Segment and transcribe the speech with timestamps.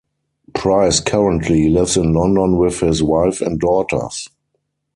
[0.55, 4.27] Price currently lives in London with his wife and daughters.